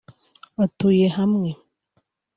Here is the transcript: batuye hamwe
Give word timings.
batuye 0.57 1.05
hamwe 1.17 1.49